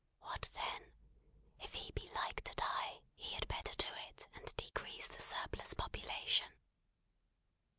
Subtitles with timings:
[0.21, 0.91] What then?
[1.59, 5.75] If he be like to die, he had better do it, and decrease the surplus
[5.75, 6.47] population."